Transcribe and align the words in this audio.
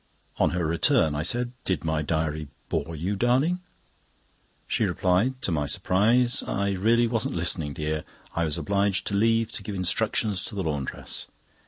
On 0.37 0.49
her 0.49 0.65
return, 0.65 1.13
I 1.13 1.21
said: 1.21 1.51
"Did 1.63 1.83
my 1.85 2.01
diary 2.01 2.47
bore 2.69 2.95
you, 2.95 3.15
darling?" 3.15 3.59
She 4.67 4.83
replied, 4.85 5.39
to 5.43 5.51
my 5.51 5.67
surprise: 5.67 6.43
"I 6.47 6.71
really 6.71 7.05
wasn't 7.05 7.35
listening, 7.35 7.73
dear. 7.75 8.03
I 8.35 8.43
was 8.45 8.57
obliged 8.57 9.05
to 9.05 9.13
leave 9.13 9.51
to 9.51 9.61
give 9.61 9.75
instructions 9.75 10.43
to 10.45 10.55
the 10.55 10.63
laundress. 10.63 11.27